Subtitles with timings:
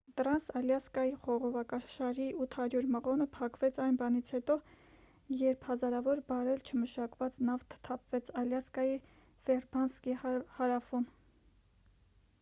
[0.19, 4.55] տրանս ալյասկայի խողովակաշարի 800 մղոնը փակվեց այն բանից հետո
[5.41, 8.95] երբ հազարավոր բարել չմշակված նավթ թափվեց ալյասկայի
[9.51, 11.05] ֆեյրբանկսի հարավում